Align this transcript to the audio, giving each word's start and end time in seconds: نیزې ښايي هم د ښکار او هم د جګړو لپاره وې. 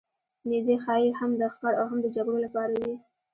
نیزې 0.49 0.75
ښايي 0.83 1.09
هم 1.19 1.31
د 1.41 1.43
ښکار 1.53 1.73
او 1.81 1.85
هم 1.91 1.99
د 2.03 2.07
جګړو 2.15 2.37
لپاره 2.45 2.73
وې. 2.81 2.95